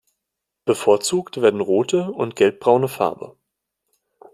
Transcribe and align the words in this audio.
Bevorzugt 0.65 1.43
werden 1.43 1.61
rote 1.61 2.09
und 2.11 2.35
gelbbraune 2.35 2.87
Farbe. 2.87 3.37